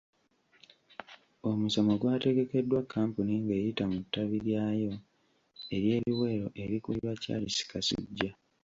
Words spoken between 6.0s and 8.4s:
Luweero erikulirwa Charles Kasujja.